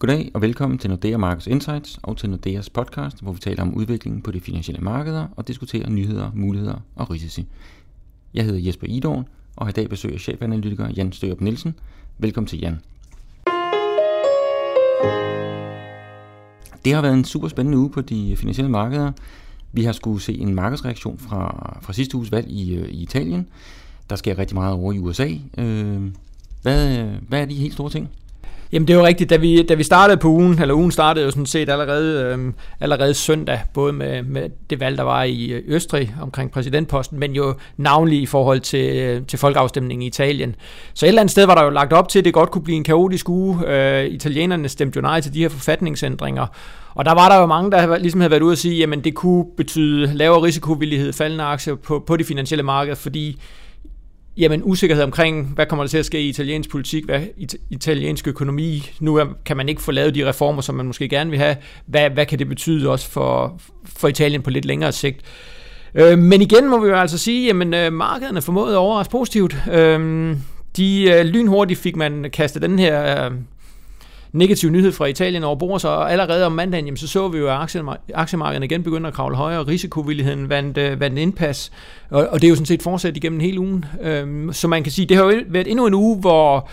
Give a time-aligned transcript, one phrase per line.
[0.00, 3.74] Goddag og velkommen til Nordea Markets Insights og til Nordeas podcast, hvor vi taler om
[3.74, 7.46] udviklingen på de finansielle markeder og diskuterer nyheder, muligheder og risici.
[8.34, 11.74] Jeg hedder Jesper Idorn og har i dag besøg af chefanalytiker Jan Størup Nielsen.
[12.18, 12.80] Velkommen til Jan.
[16.84, 19.12] Det har været en super spændende uge på de finansielle markeder.
[19.72, 23.48] Vi har skulle se en markedsreaktion fra, fra sidste uges valg i, øh, i Italien.
[24.10, 25.28] Der sker rigtig meget over i USA.
[25.58, 26.02] Øh,
[26.62, 28.08] hvad, øh, hvad er de helt store ting?
[28.72, 31.24] Jamen det er jo rigtigt, da vi, da vi startede på ugen, eller ugen startede
[31.24, 35.46] jo sådan set allerede, øhm, allerede søndag, både med, med det valg, der var i
[35.46, 40.54] øh, Østrig omkring præsidentposten, men jo navnlig i forhold til, øh, til folkeafstemningen i Italien.
[40.94, 42.64] Så et eller andet sted var der jo lagt op til, at det godt kunne
[42.64, 43.66] blive en kaotisk uge.
[43.66, 46.46] Øh, italienerne stemte jo nej til de her forfatningsændringer,
[46.94, 49.14] og der var der jo mange, der ligesom havde været ude at sige, jamen det
[49.14, 53.40] kunne betyde lavere risikovillighed, faldende aktier på, på de finansielle markeder, fordi
[54.38, 57.20] jamen usikkerhed omkring, hvad kommer der til at ske i italiensk politik, hvad
[57.70, 61.38] italiensk økonomi, nu kan man ikke få lavet de reformer, som man måske gerne vil
[61.38, 61.56] have,
[61.86, 65.20] hvad, hvad kan det betyde også for, for Italien på lidt længere sigt.
[65.94, 69.56] Øh, men igen må vi jo altså sige, jamen øh, markederne formåede at overraske positivt.
[69.72, 70.36] Øh,
[70.76, 73.30] de øh, lynhurtigt fik man kastet den her øh,
[74.32, 77.48] negativ nyhed fra Italien over bord, så allerede om mandagen, jamen, så så vi jo,
[77.48, 77.76] at
[78.14, 81.72] aktiemarkederne igen begynder at kravle højere, risikovilligheden vandt, øh, vandt indpas,
[82.10, 83.84] og, og det er jo sådan set fortsat igennem hele ugen.
[84.02, 86.68] Øhm, så man kan sige, det har jo været endnu en uge, hvor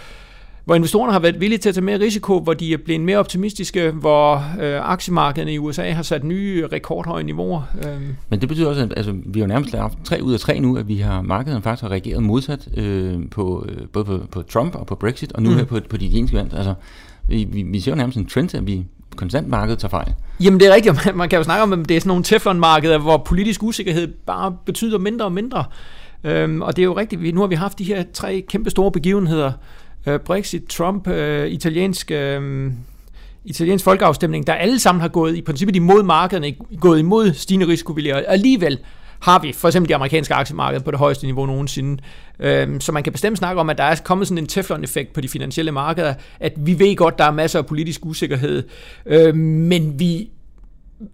[0.65, 3.17] hvor investorerne har været villige til at tage mere risiko, hvor de er blevet mere
[3.17, 7.61] optimistiske, hvor øh, aktiemarkederne i USA har sat nye rekordhøje niveauer.
[7.85, 8.01] Øh.
[8.29, 10.77] Men det betyder også, at altså, vi har nærmest haft tre ud af tre nu,
[10.77, 14.75] at vi har markedet faktisk har reageret modsat øh, på, øh, både på, på Trump
[14.75, 15.55] og på Brexit, og nu mm.
[15.55, 16.53] her på, på de italienske vand.
[16.53, 16.73] Altså,
[17.27, 20.13] vi, vi, vi ser jo nærmest en trend, at vi konstant markedet tager fejl.
[20.39, 22.97] Jamen det er rigtigt, man kan jo snakke om, at det er sådan nogle teflonmarkeder,
[22.97, 25.63] hvor politisk usikkerhed bare betyder mindre og mindre.
[26.23, 28.91] Øhm, og det er jo rigtigt, nu har vi haft de her tre kæmpe store
[28.91, 29.51] begivenheder,
[30.07, 32.71] øh, Brexit, Trump, øh, italiensk, øh,
[33.45, 38.25] italiensk folkeafstemning, der alle sammen har gået i princippet imod markederne, gået imod stigende risikovillighed,
[38.25, 38.79] og alligevel
[39.19, 42.03] har vi for eksempel de amerikanske aktiemarkeder på det højeste niveau nogensinde.
[42.39, 45.21] Øhm, så man kan bestemt snakke om, at der er kommet sådan en teflon-effekt på
[45.21, 48.63] de finansielle markeder, at vi ved godt, der er masser af politisk usikkerhed,
[49.05, 50.29] øhm, men vi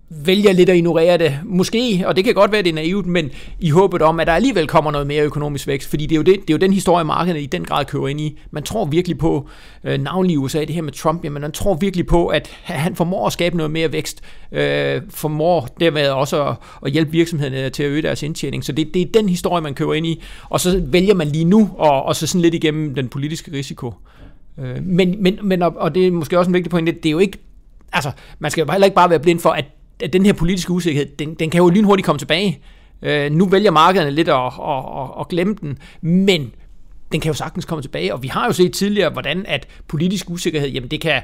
[0.10, 1.40] vælger lidt at ignorere det.
[1.46, 3.30] Måske, og det kan godt være, det er naivt, men
[3.60, 6.22] i håbet om, at der alligevel kommer noget mere økonomisk vækst, fordi det er jo,
[6.22, 8.40] det, det er jo den historie, markedet i den grad kører ind i.
[8.52, 9.50] Man tror virkelig på,
[9.84, 12.96] øh, navnlig i USA, det her med Trump, jamen man tror virkelig på, at han
[12.96, 14.22] formår at skabe noget mere vækst,
[14.52, 18.66] øh, formår dermed også at, at hjælpe virksomhederne til at øge deres indtjening.
[18.66, 21.46] Så det, det er den historie, man kører ind i, og så vælger man lige
[21.46, 23.94] nu, og, og så sådan lidt igennem den politiske risiko.
[24.60, 27.20] Øh, men, men, men, og det er måske også en vigtig pointe, det er jo
[27.20, 27.38] ikke
[27.94, 29.66] altså, man skal jo heller ikke bare være blind for, at,
[30.04, 32.60] at den her politiske usikkerhed, den, den kan jo lynhurtigt komme tilbage.
[33.02, 36.52] Øh, nu vælger markederne lidt at, at, at, at glemme den, men
[37.12, 40.30] den kan jo sagtens komme tilbage, og vi har jo set tidligere, hvordan at politisk
[40.30, 41.22] usikkerhed, jamen det kan,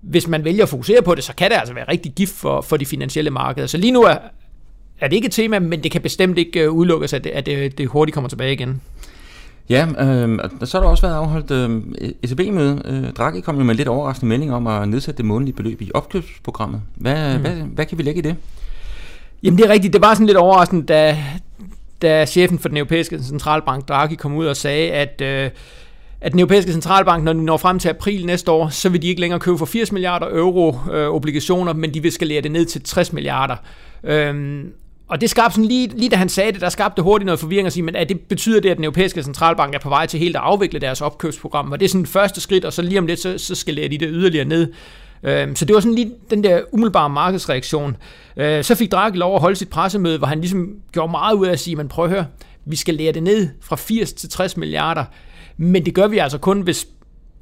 [0.00, 2.60] hvis man vælger at fokusere på det, så kan det altså være rigtig gift for,
[2.60, 3.66] for de finansielle markeder.
[3.66, 4.16] Så lige nu er,
[5.00, 7.46] er det ikke et tema, men det kan bestemt ikke øh, udelukkes, at det, at
[7.46, 8.80] det, det hurtigt kommer tilbage igen.
[9.70, 12.82] Ja, øh, så har der også været afholdt øh, ECB-møde.
[12.84, 15.82] Øh, Draghi kom jo med en lidt overraskende melding om at nedsætte det månedlige beløb
[15.82, 16.82] i opkøbsprogrammet.
[16.94, 17.40] Hvad, mm.
[17.40, 18.36] hvad, hvad kan vi lægge i det?
[19.42, 21.18] Jamen det er rigtigt, det var sådan lidt overraskende, da,
[22.02, 25.50] da chefen for den europæiske centralbank, Draghi, kom ud og sagde, at, øh,
[26.20, 29.08] at den europæiske centralbank, når de når frem til april næste år, så vil de
[29.08, 32.64] ikke længere købe for 80 milliarder euro øh, obligationer, men de vil skalere det ned
[32.64, 33.56] til 60 milliarder.
[34.04, 34.64] Øh,
[35.10, 37.66] og det skabte sådan lige, lige da han sagde det, der skabte hurtigt noget forvirring
[37.66, 40.20] at sige, men er det betyder det, at den europæiske centralbank er på vej til
[40.20, 41.72] helt at afvikle deres opkøbsprogram?
[41.72, 43.98] Og det er sådan første skridt, og så lige om lidt, så, så skal de
[43.98, 44.72] det yderligere ned.
[45.22, 47.96] Øhm, så det var sådan lige den der umiddelbare markedsreaktion.
[48.36, 51.46] Øh, så fik Draghi lov at holde sit pressemøde, hvor han ligesom gjorde meget ud
[51.46, 52.26] af at sige, man prøv at høre,
[52.64, 55.04] vi skal lære det ned fra 80 til 60 milliarder.
[55.56, 56.86] Men det gør vi altså kun, hvis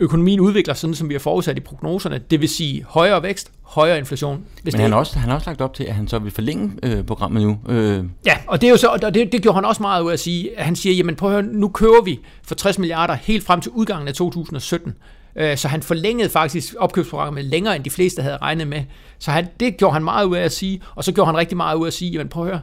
[0.01, 2.21] økonomien udvikler sådan, som vi har forudsat i prognoserne.
[2.31, 4.45] Det vil sige højere vækst, højere inflation.
[4.63, 6.31] Hvis Men han har, også, han har også lagt op til, at han så vil
[6.31, 7.59] forlænge øh, programmet nu.
[7.69, 8.05] Øh.
[8.27, 10.13] Ja, og det, er jo så, og det, det gjorde han også meget ud af
[10.13, 10.51] at sige.
[10.59, 13.73] Han siger, jamen prøv at høre, nu kører vi for 60 milliarder helt frem til
[13.73, 14.95] udgangen af 2017.
[15.37, 18.83] Øh, så han forlængede faktisk opkøbsprogrammet længere, end de fleste havde regnet med.
[19.19, 21.57] Så han, det gjorde han meget ud af at sige, og så gjorde han rigtig
[21.57, 22.61] meget ud af at sige, jamen prøv at høre,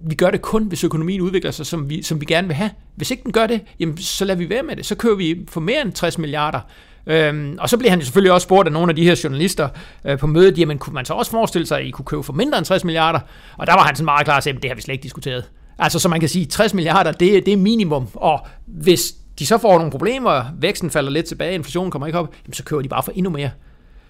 [0.00, 2.70] vi gør det kun, hvis økonomien udvikler sig, som vi, som vi gerne vil have.
[2.96, 4.86] Hvis ikke den gør det, jamen, så lader vi være med det.
[4.86, 6.60] Så kører vi for mere end 60 milliarder.
[7.06, 9.68] Øhm, og så bliver han selvfølgelig også spurgt af nogle af de her journalister
[10.04, 12.32] øh, på mødet, jamen kunne man så også forestille sig, at I kunne købe for
[12.32, 13.20] mindre end 60 milliarder?
[13.56, 15.44] Og der var han sådan meget klar til, at det har vi slet ikke diskuteret.
[15.78, 19.58] Altså, så man kan sige, 60 milliarder, det, det er minimum, og hvis de så
[19.58, 22.88] får nogle problemer, væksten falder lidt tilbage, inflationen kommer ikke op, jamen, så kører de
[22.88, 23.50] bare for endnu mere.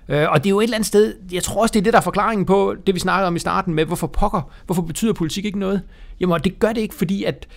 [0.08, 1.92] Øh, og det er jo et eller andet sted, jeg tror også, det er det,
[1.92, 5.12] der er forklaringen på det, vi snakkede om i starten med, hvorfor pokker, hvorfor betyder
[5.12, 5.82] politik ikke noget?
[6.20, 7.48] Jamen, det gør det ikke, fordi at,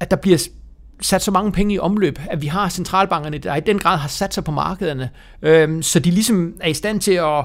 [0.00, 0.48] at der bliver
[1.00, 4.08] sat så mange penge i omløb, at vi har centralbankerne, der i den grad har
[4.08, 5.10] sat sig på markederne,
[5.42, 7.44] øh, så de ligesom er i stand til at,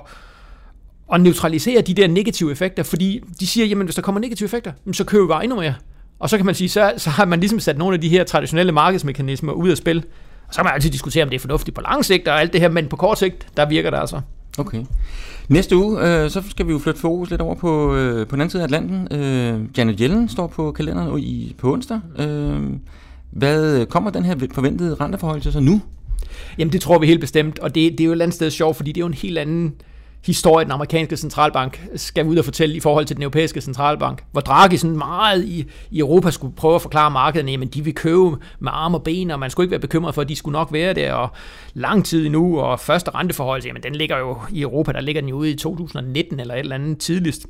[1.14, 4.72] at neutralisere de der negative effekter, fordi de siger, jamen hvis der kommer negative effekter,
[4.92, 5.74] så køber vi bare endnu mere.
[6.20, 8.24] Og så kan man sige, så, så har man ligesom sat nogle af de her
[8.24, 10.06] traditionelle markedsmekanismer ud af spil.
[10.48, 12.54] Og så kan man altid diskutere, om det er fornuftigt på lang sigt og alt
[12.54, 14.22] det her, men på kort sigt, der virker det altså.
[14.58, 14.86] Okay.
[15.50, 18.42] Næste uge, øh, så skal vi jo flytte fokus lidt over på, øh, på den
[18.42, 19.08] anden side af Atlanten.
[19.12, 22.00] Øh, Janet Yellen står på kalenderen i, på onsdag.
[22.20, 22.64] Øh,
[23.32, 25.82] hvad kommer den her forventede renteforhold til så nu?
[26.58, 28.52] Jamen det tror vi helt bestemt, og det, det er jo et eller andet sted
[28.52, 29.74] sjovt, fordi det er jo en helt anden
[30.26, 34.24] historie, den amerikanske centralbank skal ud og fortælle i forhold til den europæiske centralbank.
[34.32, 37.96] Hvor Draghi sådan meget i, i Europa skulle prøve at forklare markederne, men de vil
[37.96, 40.54] købe med arme og ben, og man skulle ikke være bekymret for, at de skulle
[40.54, 41.30] nok være der, og
[41.74, 45.30] lang tid nu og første renteforhold, jamen den ligger jo i Europa, der ligger den
[45.30, 47.48] jo ude i 2019 eller et eller andet tidligst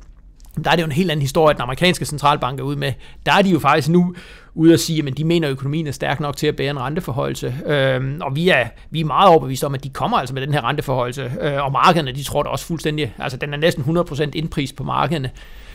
[0.64, 2.92] der er det jo en helt anden historie, at den amerikanske centralbank er ude med.
[3.26, 4.14] Der er de jo faktisk nu
[4.56, 6.80] ude at sige, at de mener, at økonomien er stærk nok til at bære en
[6.80, 7.54] renteforholdelse.
[7.66, 10.52] Øhm, og vi er, vi er meget overbevist om, at de kommer altså med den
[10.52, 11.32] her renteforholdelse.
[11.40, 13.14] Øh, og markederne, de tror det også fuldstændig.
[13.18, 15.30] Altså, den er næsten 100% indpris på markederne.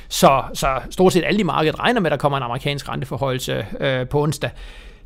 [0.09, 3.65] Så, så stort set alle i markedet regner med, at der kommer en amerikansk renteforholdelse
[3.79, 4.49] øh, på onsdag.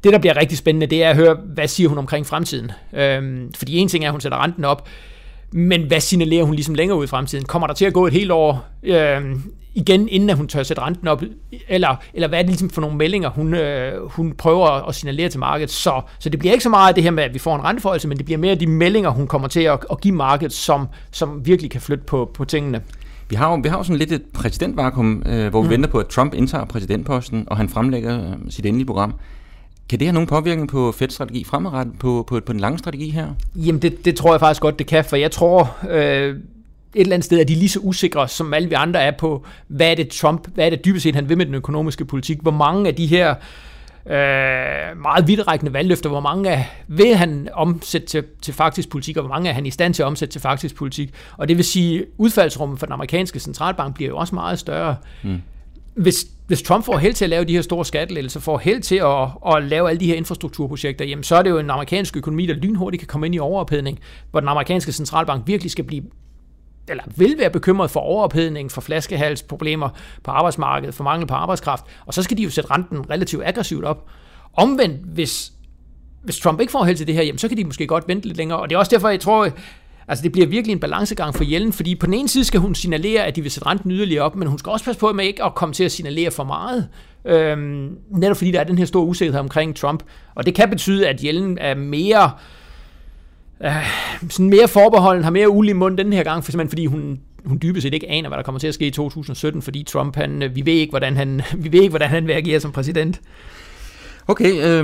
[0.04, 2.72] Det, der bliver rigtig spændende, det er at høre, hvad siger hun omkring fremtiden.
[2.94, 4.88] Øhm, fordi en ting er, at hun sætter renten op,
[5.52, 7.46] men hvad signalerer hun ligesom længere ud i fremtiden?
[7.46, 9.22] Kommer der til at gå et helt år øh,
[9.76, 11.24] igen, inden at hun tør sætte renten op?
[11.68, 15.30] Eller, eller hvad er det ligesom for nogle meldinger, hun, øh, hun prøver at signalere
[15.30, 15.72] til markedet?
[15.72, 18.08] Så, så det bliver ikke så meget det her med, at vi får en renteforholdelse,
[18.08, 21.46] men det bliver mere de meldinger, hun kommer til at, at give markedet, som, som
[21.46, 22.82] virkelig kan flytte på, på tingene.
[23.30, 25.72] Vi har jo, vi har jo sådan lidt et præsidentvakuum, øh, hvor vi mm.
[25.72, 29.14] venter på, at Trump indtager præsidentposten, og han fremlægger øh, sit endelige program.
[29.90, 33.28] Kan det have nogen påvirkning på Fed-strategi fremadrettet, på, på, på den lange strategi her?
[33.56, 37.14] Jamen, det, det tror jeg faktisk godt, det kan, for jeg tror, øh, et eller
[37.14, 39.96] andet sted er de lige så usikre, som alle vi andre er på, hvad er
[39.96, 42.88] det Trump, hvad er det dybest set, han vil med den økonomiske politik, hvor mange
[42.88, 43.30] af de her
[44.06, 49.24] øh, meget vidtrækkende valgløfter, hvor mange af, vil han omsætte til, til faktisk politik, og
[49.24, 51.14] hvor mange er han i stand til at omsætte til faktisk politik.
[51.38, 54.96] Og det vil sige, udfaldsrummet for den amerikanske centralbank bliver jo også meget større.
[55.24, 55.42] Mm
[55.96, 58.96] hvis, hvis Trump får held til at lave de her store skattelettelser, får held til
[58.96, 62.46] at, at lave alle de her infrastrukturprojekter, jamen så er det jo en amerikansk økonomi,
[62.46, 64.00] der lynhurtigt kan komme ind i overophedning,
[64.32, 66.04] hvor den amerikanske centralbank virkelig skal blive
[66.88, 69.90] eller vil være bekymret for overophedning, for flaskehalsproblemer
[70.24, 73.86] på arbejdsmarkedet, for mangel på arbejdskraft, og så skal de jo sætte renten relativt aggressivt
[73.86, 74.06] op.
[74.54, 75.52] Omvendt, hvis,
[76.24, 78.28] hvis Trump ikke får held til det her, jamen, så kan de måske godt vente
[78.28, 79.50] lidt længere, og det er også derfor, jeg tror,
[80.08, 82.76] Altså det bliver virkelig en balancegang for Jellen, fordi på den ene side skal hun
[82.76, 85.26] signalere, at de vil sætte renten yderligere op, men hun skal også passe på med
[85.26, 86.88] ikke at komme til at signalere for meget.
[87.26, 90.04] Øhm, netop fordi der er den her store usikkerhed omkring Trump.
[90.36, 92.32] Og det kan betyde, at Jellen er mere,
[93.64, 93.72] øh,
[94.30, 97.60] sådan mere forbeholden, har mere ulig mund den her gang, for simpelthen fordi hun, hun
[97.62, 100.44] dybest set ikke aner, hvad der kommer til at ske i 2017, fordi Trump, han,
[100.44, 103.22] øh, vi ved ikke, hvordan han, vi ved ikke, hvordan han vil agere som præsident.
[104.28, 104.84] Okay, øh,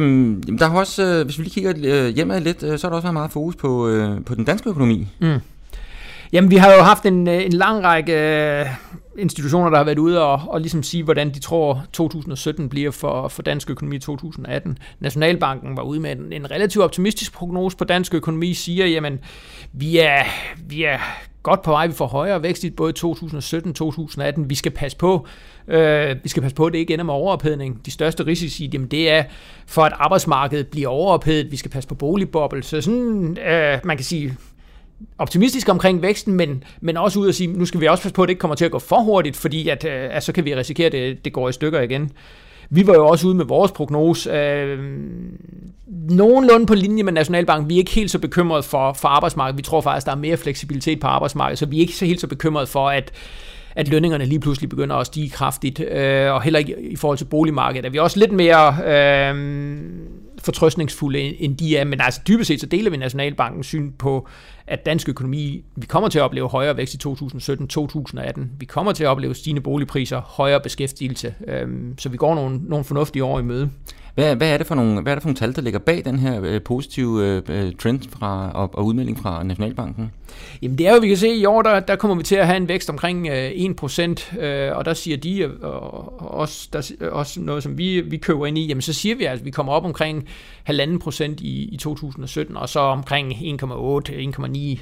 [0.60, 2.96] der har også, øh, hvis vi lige kigger øh, hjemad lidt, øh, så har der
[2.96, 5.08] også været meget fokus på, øh, på den danske økonomi.
[5.20, 5.38] Mm.
[6.34, 8.66] Jamen, vi har jo haft en, øh, en lang række øh,
[9.22, 13.28] institutioner, der har været ude og, og ligesom sige, hvordan de tror 2017 bliver for,
[13.28, 14.78] for dansk økonomi i 2018.
[15.00, 19.20] Nationalbanken var ude med en, en relativt optimistisk prognose på dansk økonomi, siger, jamen,
[19.74, 20.24] vi er,
[20.68, 21.00] vi er
[21.44, 24.50] godt på vej, vi får højere vækst i både 2017 og 2018.
[24.50, 25.28] Vi skal passe på,
[25.68, 27.86] øh, vi skal passe på, at det ikke ender med overophedning.
[27.86, 29.24] De største risici, jamen det er
[29.66, 31.52] for, at arbejdsmarkedet bliver overophedet.
[31.52, 32.64] Vi skal passe på boligboble.
[32.64, 34.38] Så sådan, øh, man kan sige,
[35.18, 38.24] optimistisk omkring væksten, men, men også ud og sige, nu skal vi også passe på,
[38.24, 40.46] at det ikke kommer til at gå for hurtigt, fordi at, øh, at så kan
[40.46, 42.12] vi risikere, at det, det går i stykker igen.
[42.70, 44.32] Vi var jo også ude med vores prognose.
[44.32, 44.80] Øh,
[46.10, 47.70] nogenlunde på linje med Nationalbanken.
[47.70, 49.58] Vi er ikke helt så bekymrede for, for arbejdsmarkedet.
[49.58, 52.22] Vi tror faktisk, der er mere fleksibilitet på arbejdsmarkedet, så vi er ikke så helt
[52.22, 53.12] så bekymrede for, at
[53.76, 57.26] at lønningerne lige pludselig begynder at stige kraftigt, øh, og heller ikke i forhold til
[57.26, 57.86] boligmarkedet.
[57.86, 59.36] Er vi også lidt mere øh,
[60.44, 64.28] fortrøstningsfulde, end de er, men altså dybest set så deler vi Nationalbankens syn på,
[64.68, 68.42] at dansk økonomi, vi kommer til at opleve højere vækst i 2017-2018.
[68.60, 72.86] Vi kommer til at opleve stigende boligpriser, højere beskæftigelse, Øhm, så vi går nogle, nogle
[72.86, 73.70] fornuftige år i møde.
[74.16, 76.06] Hvad, hvad, er det for nogle, hvad er det for nogle tal, der ligger bag
[76.06, 80.12] den her øh, positive øh, øh, trend fra, og, og udmelding fra Nationalbanken?
[80.62, 82.48] Jamen det er jo, vi kan se, i år der, der kommer vi til at
[82.48, 86.92] have en vækst omkring øh, 1%, øh, og der siger de, øh, og også, der,
[87.02, 89.46] øh, også noget, som vi, vi køber ind i, jamen så siger vi altså, at
[89.46, 90.28] vi kommer op omkring
[90.70, 93.38] 1,5% i, i 2017, og så omkring 1,8,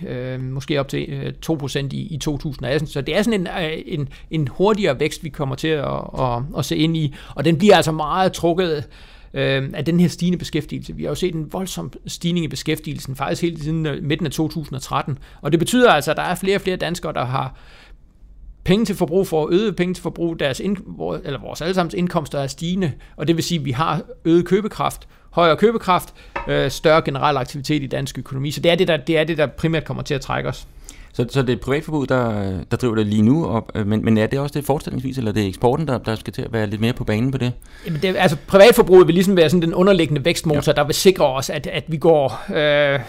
[0.04, 2.88] 1,9, øh, måske op til øh, 2% i, i 2018.
[2.88, 6.42] Så det er sådan en, øh, en, en hurtigere vækst, vi kommer til at, at,
[6.58, 8.84] at se ind i, og den bliver altså meget trukket
[9.34, 10.96] øh, af den her stigende beskæftigelse.
[10.96, 14.32] Vi har jo set en voldsom stigning i beskæftigelsen, faktisk helt siden øh, midten af
[14.32, 15.18] 2013.
[15.42, 17.56] Og det betyder altså, at der er flere og flere danskere, der har
[18.64, 20.78] penge til forbrug for øget penge til forbrug, deres ind,
[21.24, 25.08] eller vores allesammens indkomster er stigende, og det vil sige, at vi har øget købekraft,
[25.32, 26.14] højere købekraft,
[26.48, 28.52] øh, større generel aktivitet i dansk økonomi.
[28.52, 30.68] Så det er det, der, det er det, der primært kommer til at trække os.
[31.20, 34.18] Så, så det er privatforbrug, der, der driver det lige nu, op, øh, men, men
[34.18, 36.68] er det også det forestillingsvis, eller er det eksporten, der, der skal til at være
[36.68, 37.52] lidt mere på banen på det?
[37.86, 40.76] Jamen det altså privatforbruget vil ligesom være sådan den underliggende vækstmotor, ja.
[40.76, 43.00] der vil sikre os, at, at vi går øh,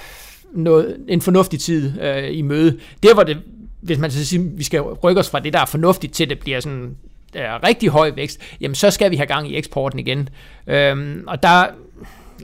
[0.52, 2.78] noget, en fornuftig tid øh, i møde.
[3.02, 3.38] Der hvor det,
[3.80, 6.38] hvis man så siger, vi skal rykke os fra det, der er fornuftigt, til det
[6.38, 6.96] bliver sådan
[7.34, 10.28] er rigtig høj vækst, jamen så skal vi have gang i eksporten igen.
[10.66, 11.66] Øhm, og der,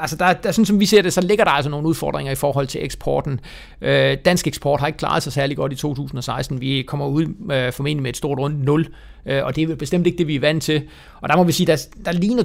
[0.01, 2.35] altså der, der, sådan som vi ser det, så ligger der altså nogle udfordringer i
[2.35, 3.41] forhold til eksporten.
[3.81, 6.61] Øh, dansk eksport har ikke klaret sig særlig godt i 2016.
[6.61, 8.87] Vi kommer ud øh, formentlig med et stort rundt 0,
[9.27, 10.83] øh, og det er bestemt ikke det, vi er vant til.
[11.21, 12.43] Og der må vi sige, der, der ligner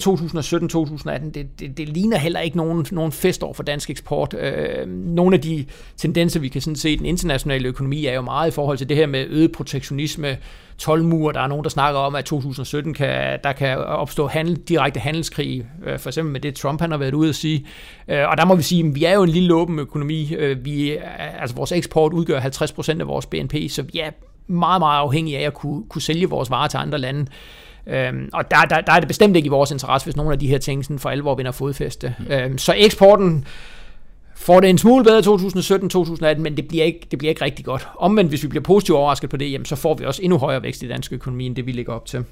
[1.24, 4.34] 2017-2018, det, det, det ligner heller ikke nogen, nogen festår for dansk eksport.
[4.34, 5.66] Øh, nogle af de
[5.98, 8.90] tendenser, vi kan sådan se i den internationale økonomi, er jo meget i forhold til
[8.90, 10.38] det her med øget protektionisme,
[10.82, 11.32] 12 mur.
[11.32, 15.66] Der er nogen, der snakker om, at 2017 kan, der kan opstå handel, direkte handelskrig,
[15.86, 17.66] øh, for eksempel med det Trump han har været ude at sige.
[18.08, 20.34] Øh, og der må vi sige, at vi er jo en lille åben økonomi.
[20.34, 20.98] Øh, vi,
[21.40, 24.10] altså vores eksport udgør 50% af vores BNP, så vi er
[24.48, 27.26] meget, meget afhængige af at kunne, kunne sælge vores varer til andre lande.
[27.88, 30.40] Øhm, og der, der, der er det bestemt ikke i vores interesse, hvis nogle af
[30.40, 32.16] de her ting sådan for alvor vinder fodfæste.
[32.20, 32.34] Mm.
[32.34, 33.46] Øhm, så eksporten
[34.42, 35.22] får det en smule bedre i
[36.36, 37.88] 2017-2018, men det bliver, ikke, det bliver ikke rigtig godt.
[38.00, 40.64] Omvendt, hvis vi bliver positivt overrasket på det, jamen, så får vi også endnu højere
[40.64, 42.24] vækst i dansk økonomi, end det vi ligger op til.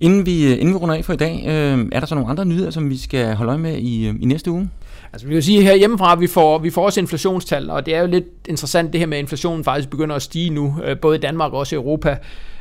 [0.00, 2.44] Inden vi, inden vi runder af for i dag, øh, er der så nogle andre
[2.44, 4.70] nyheder, som vi skal holde øje med i, i næste uge?
[5.12, 8.00] Altså vi vil sige her hjemmefra, vi får, vi får også inflationstal, og det er
[8.00, 11.16] jo lidt interessant det her med, at inflationen faktisk begynder at stige nu, øh, både
[11.16, 12.10] i Danmark og også i Europa.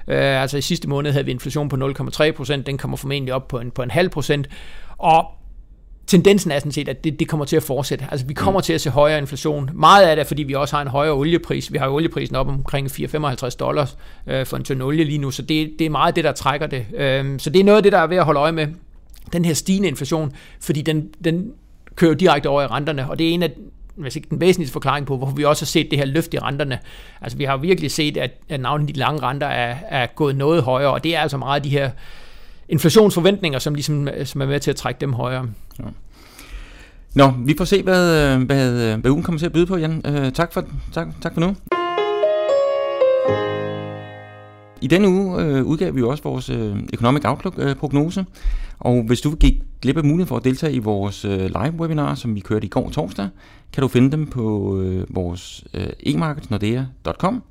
[0.08, 3.48] Øh, altså i sidste måned havde vi inflation på 0,3 procent, den kommer formentlig op
[3.48, 4.50] på en, på en halv procent,
[4.98, 5.26] og
[6.14, 8.06] tendensen er sådan set, at det, det kommer til at fortsætte.
[8.12, 8.64] Altså vi kommer mm.
[8.64, 9.70] til at se højere inflation.
[9.74, 11.74] Meget af det er, fordi vi også har en højere oliepris.
[11.74, 15.32] Vi har jo olieprisen op omkring 4,55 dollars øh, for en tynd olie lige nu,
[15.32, 16.86] så det, det er meget det, der trækker det.
[16.98, 18.68] Øh, så det er noget af det, der er ved at holde øje med.
[19.34, 21.52] Den her stigende inflation, fordi den, den
[21.96, 23.52] kører direkte over i renterne, og det er en af
[23.96, 26.40] hvis ikke den væsentligste forklaring på, hvorfor vi også har set det her løft i
[26.40, 26.80] renterne.
[27.22, 30.64] Altså vi har virkelig set, at, at navnet de lange renter er, er gået noget
[30.64, 31.92] højere, og det er altså meget de her
[32.70, 35.48] inflationsforventninger, som, ligesom, øh, som er med til at trække dem højere.
[35.80, 35.84] Ja.
[37.16, 39.78] Nå, vi får se, hvad, øh, hvad, øh, hvad ugen kommer til at byde på,
[39.78, 40.02] Jan.
[40.06, 41.56] Øh, tak, for, tak, tak for nu.
[44.82, 48.26] I denne uge øh, udgav vi jo også vores øh, Economic Outlook-prognose, øh,
[48.80, 52.16] og hvis du vil give glip af muligheden for at deltage i vores øh, live-webinar,
[52.16, 53.30] som vi kørte i går torsdag,
[53.74, 57.44] kan du finde dem på øh, vores øh, e-marketsnordea.com.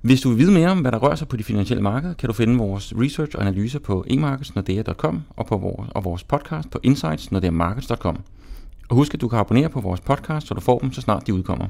[0.00, 2.26] Hvis du vil vide mere om, hvad der rører sig på de finansielle markeder, kan
[2.26, 6.80] du finde vores research og analyser på emarketsnordea.com og på vores, og vores podcast på
[6.82, 8.16] insightsnordeamarkets.com.
[8.88, 11.26] Og husk, at du kan abonnere på vores podcast, så du får dem, så snart
[11.26, 11.66] de udkommer.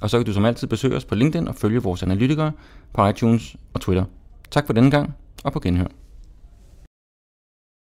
[0.00, 2.52] Og så kan du som altid besøge os på LinkedIn og følge vores analytikere
[2.92, 4.04] på iTunes og Twitter.
[4.50, 5.86] Tak for denne gang, og på genhør.